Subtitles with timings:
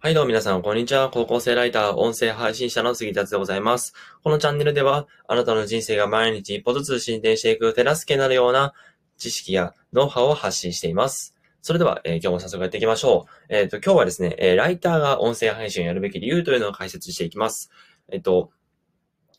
[0.00, 1.10] はいどうも皆さん、こんにちは。
[1.10, 3.94] 高校生ライター、音声配信者の杉達でございます。
[4.22, 8.74] このチャンネルでは、あなたの人生が毎日一歩ずつ進展していく手助けになるような
[9.16, 11.34] 知識やノウハウを発信しています。
[11.62, 13.46] それでは、えー今日も早速やっていきましょう。
[13.48, 17.72] えっ、と、今日はですね、えーライターが音声配信をやるべき理由というのを解説していきます。
[18.08, 18.52] えっ、と、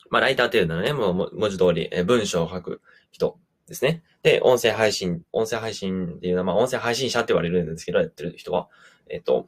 [0.10, 2.82] まあ、ライターというのはね、もう文字通り、え文章を書く
[3.12, 4.04] 人ですね。
[4.24, 8.68] で、音声配信、音声配信っていうのは、まあ、音声配信者って言われるんですけど、やってる人は、
[9.10, 9.48] えっ、と、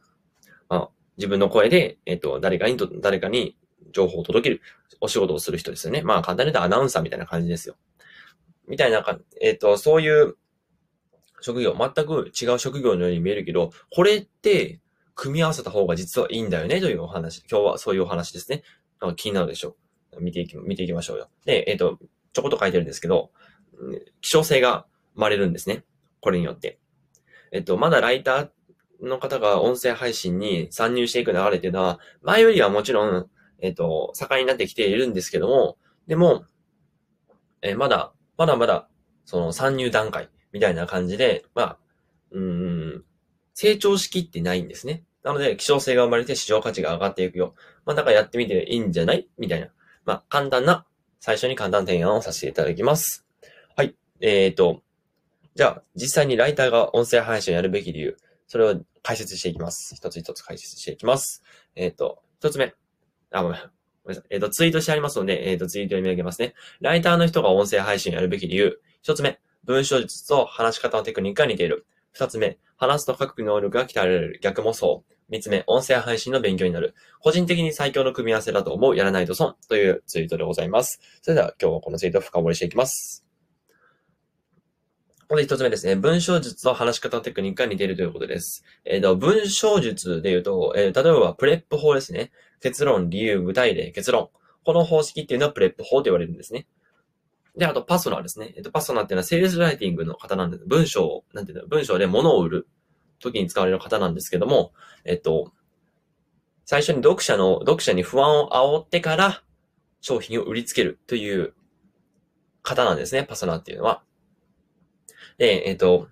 [0.70, 0.90] まあ、
[1.22, 3.56] 自分の声で、えっ、と、誰かにと、誰かに
[3.92, 4.60] 情報を届ける、
[5.00, 6.02] お仕事をする人ですよね。
[6.02, 7.76] まあ、簡単に言うとアナウンサーみたいな感じですよ。
[8.66, 10.34] みたいなか、えっ、と、そういう
[11.40, 14.80] 職業、全く違う職業のように見えるけど、これって、
[15.14, 17.44] 組み合わせた方が実はいいんだよね、というお話。
[17.48, 18.64] 今日はそういうお話ですね。
[19.14, 19.76] 気になるでしょ
[20.18, 20.20] う。
[20.20, 21.28] 見ていき、見ていきましょうよ。
[21.44, 21.98] で、えっ、と、
[22.32, 23.30] ちょこっと書いてるんですけど、
[24.20, 25.84] 希少性が生まれるんですね。
[26.20, 26.80] これによって。
[27.52, 28.50] えっと、まだライター
[29.02, 33.28] の方が音声配信に参入していく流れっていうのは、前よりはもちろん、
[33.60, 36.44] えっと、盛んになってきているんですけども、でも、
[37.62, 38.88] えーまだ、まだまだ、
[39.24, 41.78] その参入段階みたいな感じで、まあ、
[42.32, 43.04] うん、
[43.54, 45.04] 成長しきってないんですね。
[45.22, 47.54] なので、希少性が生まれて市場価値が上がっていくよ。
[47.84, 49.28] まあ、だからやってみていいんじゃない？
[49.38, 49.68] みたいな。
[50.04, 50.86] まあ、簡単な、
[51.20, 53.24] 最初に簡単提案をさせていただきます。
[53.76, 53.94] はい。
[54.20, 54.82] えっ、と、
[55.54, 58.16] じゃあ、実際にライターが音声配信をやるべき理由、
[58.48, 59.94] それを解説していきます。
[59.94, 61.42] 一つ一つ解説していきます。
[61.74, 62.74] えっ、と、一つ目。
[63.30, 63.60] あ、ごめん。
[64.04, 64.24] ごめんなさい。
[64.30, 66.54] えっ、と、ツイートしてありますので、えっ、と、ツイート読み上げますね。
[66.80, 68.80] ライターの人が音声配信やるべき理由。
[69.02, 69.40] 一つ目。
[69.64, 71.86] 文章術と話し方のテクニックが似ている。
[72.12, 72.58] 二つ目。
[72.76, 74.40] 話すと書く能力が鍛えられる。
[74.42, 75.14] 逆もそう。
[75.28, 75.64] 三つ目。
[75.66, 76.94] 音声配信の勉強になる。
[77.20, 78.96] 個人的に最強の組み合わせだと思う。
[78.96, 79.54] やらないと損。
[79.68, 81.00] というツイートでございます。
[81.22, 83.31] それでは今日はこのツイートを深掘りしていきます。
[85.32, 85.96] ここで一つ目ですね。
[85.96, 88.66] 文章術と話し方テクニックが似ているということです。
[88.84, 92.32] えっ、と、文章術で言うと、えー例えばプレップ法ですね。
[92.60, 94.28] 結論、理由、具体例、結論。
[94.62, 96.66] この方式っていうのはプレップ法と言われるんですね。
[97.56, 98.52] で、あとパソナーですね。
[98.58, 100.64] えっ、と、パソナーっていうのはセールスライティングの型なんです。
[100.66, 102.68] 文章を、なんていうの、文章で物を売る
[103.18, 104.74] 時に使われる型なんですけども、
[105.06, 105.54] えっ、と、
[106.66, 109.42] 最初に読者の、読者に不安を煽ってから
[110.02, 111.54] 商品を売りつけるという
[112.62, 113.24] 型なんですね。
[113.24, 114.02] パソナーっていうのは。
[115.42, 116.06] で、えっ、と、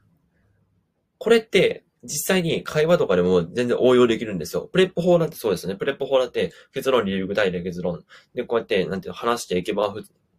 [1.19, 4.69] これって、実際に会話とかでも全然応用できるんですよ。
[4.73, 5.79] プレップ法だってそうですよね。
[5.79, 8.03] プレップ法だって結論、理由、具体例、結論。
[8.35, 9.95] で、こうやって、なんていうの、話していけば、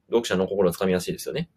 [0.09, 1.49] 読者の心をつかみやすいですよね。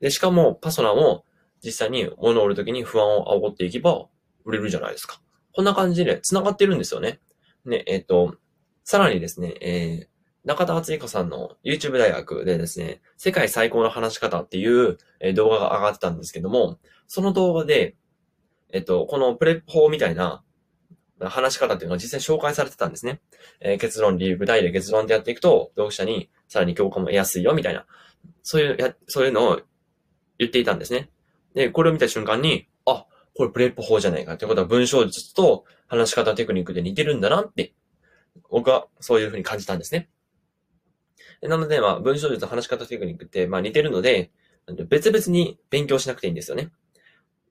[0.00, 1.24] で、しかも、パソナも
[1.64, 4.08] 実際に物を売るときに不安を煽っていけば、
[4.44, 5.20] 売れるじゃないですか。
[5.54, 7.20] こんな感じで繋がってるんですよね。
[7.64, 8.34] ね、えっ、と、
[8.82, 10.11] さらにですね、えー、
[10.44, 14.98] 中田敦彦さんの YouTube 大学でですね、世界最高の話し方っていう
[15.34, 17.94] 動画が上がってたんですけども、その動画で、
[18.72, 20.42] えっと、このプレップ法みたいな
[21.20, 23.20] 話し方っていうのが実際紹介されてたんですね。
[23.60, 27.86] えー結論、理由、具体例、結論でやっていくと、読者にさらに共感も得やすいよ、みたいな。
[28.42, 29.60] そういう、や、そういうのを
[30.38, 31.10] 言っていたんですね。
[31.54, 34.36] で、これを見た瞬間に、あ、これプレップ法じゃないか。
[34.36, 37.72] ということは文章術と話し方テクニックで似てるんだなって、
[38.50, 40.08] 僕はそういうふうに感じたんですね。
[41.42, 44.30] なので、まあ、文章術と話し方テクニックって、まあ似てるので、
[44.88, 46.70] 別々に勉強しなくていいんですよね。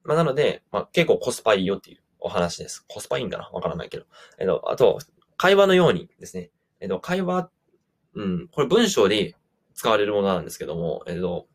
[0.03, 2.85] まあ、なので、まあ、結構コスパいいよっていうお話です。
[2.87, 3.49] コスパいいんかな？
[3.51, 4.05] わからないけど。
[4.39, 4.99] えっと、あと、
[5.37, 6.51] 会話のようにですね。
[6.79, 7.49] えっと、会話、
[8.15, 9.35] うん、これ文章で
[9.73, 11.47] 使われるものなんですけども、えっと、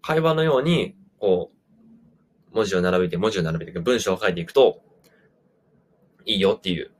[0.00, 1.50] 会話のように、こ
[2.52, 4.80] う、文字を並べて、文字を並べて、文章を書いていくと、
[6.24, 6.90] いいよっていう、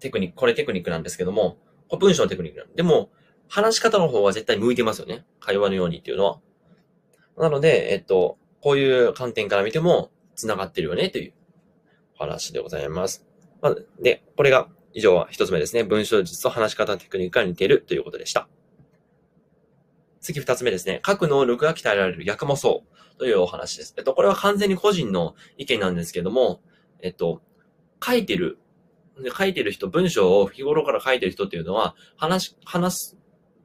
[0.00, 1.58] テクニック、これテクニックなんですけども、
[1.88, 3.10] これ文章のテクニックなんでも、
[3.48, 5.24] 話し方の方は絶対向いてますよね。
[5.40, 6.40] 会話のようにっていうのは。
[7.36, 11.32] なので、えっと、こういう観点から見ても、繋がってるよね、という
[12.16, 13.26] お話でございます。
[13.60, 15.84] まず、で、これが、以上は一つ目ですね。
[15.84, 18.48] 文章術と話し方テクニックが似ているということでした。
[20.20, 21.00] 次二つ目ですね。
[21.06, 22.84] 書く能力が鍛えられる逆もそ
[23.14, 23.94] うというお話です。
[23.96, 26.60] えっと、これは完全に個人の意見なんですけども、
[27.00, 27.42] えっと、
[28.04, 28.58] 書いてる、
[29.36, 33.18] 書いてる人、文章を日頃から書いてる人っていうのは、話、話す、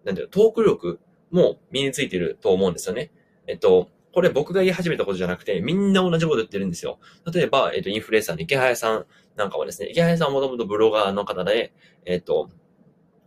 [0.04, 1.00] なんていうの、トーク力
[1.32, 3.12] も身についてると思うんですよね。
[3.48, 7.00] えっと、これ僕が言い始めたことじゃなくて、みんな同じこと言ってるんですよ。
[7.34, 9.06] 例えば、えっと、インフルエンサーの池早さん
[9.36, 11.74] なんかはですね、池早さんはもともとブロガーの方で、
[12.06, 12.50] えっと、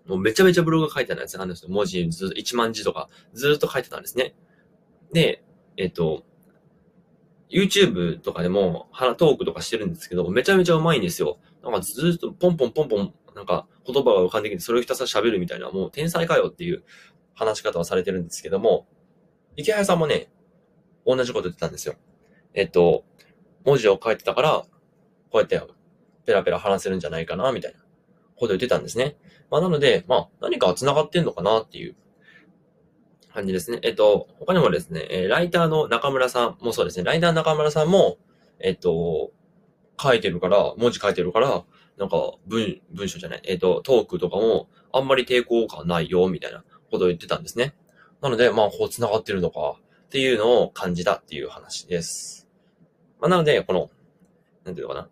[0.07, 1.41] もうめちゃめちゃブログ書いてたんですよ。
[1.41, 1.71] なんですよ。
[1.71, 4.35] 文字ずっと1万字とかずっと書いてたんですね。
[5.13, 5.43] で、
[5.77, 6.25] えっと、
[7.51, 11.39] YouTube とかでも、はトークとかしてるんですけど、めちゃめちゃうまいんですよ。
[11.63, 16.83] なんかずっとポンポンポンポン、なんか言葉が浮かんできて、それをひたすら喋るみたいな、もう天才かよっていう
[17.35, 18.89] 話し方をされてるんですけども、
[19.57, 20.31] 池早さんもね、
[21.05, 21.95] 同じこと言ってたんですよ。
[22.55, 23.05] えっと、
[23.65, 24.69] 文字を書いてたから、こ
[25.35, 25.61] うやって
[26.25, 27.79] ペラペラ話せるんじゃないかな、みたいな
[28.37, 29.17] こと言ってたんですね。
[29.51, 31.95] まあ、なので、まあ、何か繋がってんのかなっていう
[33.35, 33.81] 感じですね。
[33.83, 37.05] えっと、他にもですね、えライターの中村さんもそうですね。
[37.05, 38.17] ライター中村さんも、
[38.61, 39.31] えっと、
[40.01, 41.65] 書いてるから、文字書いてるから、
[41.99, 47.75] なんか文、文章じゃない、えっと、トークとかもあんまり抵抗感ないよ、みたいなことを言ってたんですね。
[48.21, 49.77] なので、まあ、こう繋がってるのか、
[50.07, 52.49] っていうのを感じたっていう話です。
[53.21, 53.91] まあ、なので、この、
[54.65, 55.09] なんていうのかな。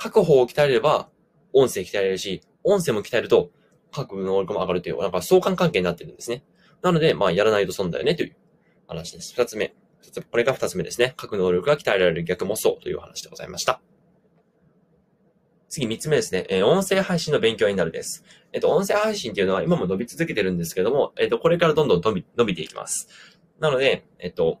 [0.00, 1.08] 書く方を鍛えれば、
[1.52, 3.50] 音声鍛えれるし、音声も鍛えると、
[3.94, 6.44] 書く能力も上がるという、なんか相関関係になってるんですね。
[6.82, 8.36] なので、まあ、やらないと損だよね、という
[8.86, 9.34] 話です。
[9.34, 9.74] 二つ目。
[10.30, 11.14] これが二つ目ですね。
[11.20, 13.80] 書く能力が鍛えられる逆もそうという話でございました。
[15.74, 16.46] 次、三つ目ですね。
[16.48, 18.24] えー、音声配信の勉強になるです。
[18.52, 23.08] えっ、と、音声配信っていうのは今も伸び続けてるんですけども、えっ、と、これからどんどん伸び、伸びていきます。
[23.58, 24.60] なので、えっと、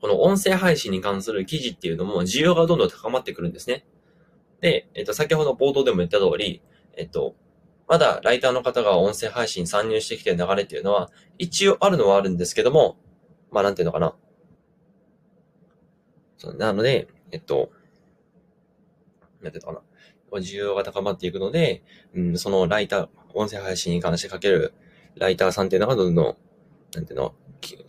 [0.00, 3.84] この音声配信に関する記事っていうのも需要がどんどん高まってくるんですね。
[4.60, 6.62] で、えっと、先ほど冒頭でも言った通り、
[6.96, 7.34] えっと、
[7.88, 12.96] まだライターの方が音声配信参入してきてる流れっていうのは、一応あるのはあるんですけども、
[13.50, 14.14] まあなんていうのかな。
[16.38, 17.72] そうなので、えっと、
[19.42, 19.82] なんていうのか
[20.32, 20.38] な。
[20.40, 21.82] 需要が高まっていくので、
[22.14, 24.74] うん、そのライター、音声配信に関してかける
[25.16, 26.36] ライターさんっていうのがどんどん、
[26.94, 27.34] なんていうの、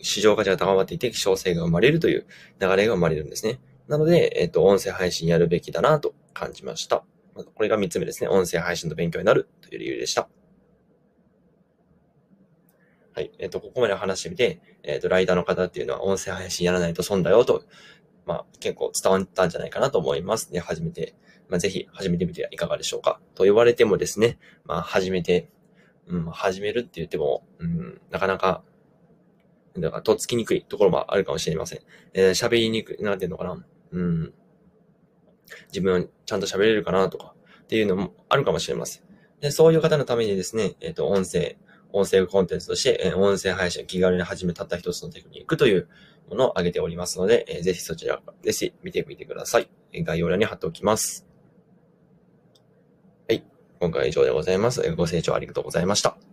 [0.00, 2.26] 市場価値が高まっていて希少性が生まれるという
[2.60, 3.60] 流れが生まれるんですね。
[3.88, 7.04] なので、えっ、と、音声配信やるべきだなと感じました。
[7.34, 8.28] これが3つ目ですね。
[8.28, 10.28] 音声配信の勉強になるという理由でした。
[13.14, 13.30] はい。
[13.38, 17.64] えっ、と、ここまで話してみて、えっ、と、ライターの方っていうのは音声配信やらないと損だよと、
[18.24, 20.52] まあ、結構伝わったんじゃないかなと思います。
[20.52, 21.14] で、初めて、
[21.52, 23.20] まあ、ぜひ始めてみてはいかがでしょうか。
[23.34, 25.50] と言われてもですね、まあ、始めて、
[26.08, 28.64] うん、始めるって言っても、うん、なかなか
[29.80, 31.80] だから、とっつきにくいところもあるかもしれません。
[32.14, 33.64] えー、喋りにくい、なんていうのかな。
[33.92, 34.34] うん。
[35.68, 39.02] 自分はちゃんと喋れるかなとか、っていうのもあるかもしれません。
[39.40, 41.56] で、そういう方のためにですね、えっ、ー、と、音声、
[41.92, 45.88] 音声コンテンツとして、えー、音声配信気軽に始めたった一つのテクニックという
[46.28, 49.68] ものを挙げておりますので、えー、ぜひそちら、ぜひ見てみてください。
[49.94, 51.31] 概要欄に貼っておきます。
[53.82, 54.80] 今回は以上でございます。
[54.94, 56.31] ご清聴ありがとうございました。